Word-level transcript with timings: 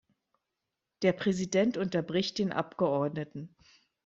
Der 1.03 1.13
Präsident 1.13 1.77
unterbricht 1.77 2.39
den 2.39 2.51
Abgeordneten. 2.51 3.55